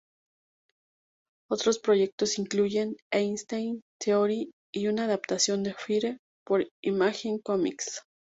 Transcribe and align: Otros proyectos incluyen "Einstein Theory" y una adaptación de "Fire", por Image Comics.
Otros 1.51 1.77
proyectos 1.77 2.39
incluyen 2.39 2.97
"Einstein 3.13 3.83
Theory" 3.99 4.49
y 4.73 4.87
una 4.87 5.03
adaptación 5.03 5.61
de 5.61 5.75
"Fire", 5.75 6.17
por 6.43 6.67
Image 6.83 7.39
Comics. 7.43 8.01